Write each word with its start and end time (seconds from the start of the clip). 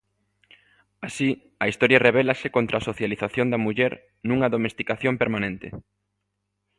Así 1.07 1.29
a 1.63 1.65
historia 1.71 2.03
rebélase 2.07 2.47
contra 2.55 2.75
a 2.77 2.85
socialización 2.89 3.47
da 3.49 3.61
muller 3.65 3.93
nunha 4.27 4.51
"domesticación 4.55 5.13
permanente". 5.21 5.67